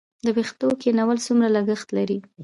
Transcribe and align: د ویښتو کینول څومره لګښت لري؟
د 0.25 0.27
ویښتو 0.35 0.67
کینول 0.81 1.17
څومره 1.25 1.47
لګښت 1.55 1.87
لري؟ 1.97 2.17